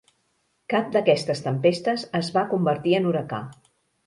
Cap 0.73 0.87
d'aquestes 0.95 1.43
tempestes 1.49 2.07
es 2.21 2.33
va 2.39 2.45
convertir 2.55 2.97
en 3.03 3.07
huracà. 3.13 3.45